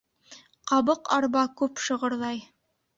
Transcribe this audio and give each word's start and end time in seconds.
Ҡабыҡ 0.71 1.13
арба 1.19 1.47
күп 1.63 1.85
шығырҙай 1.87 2.45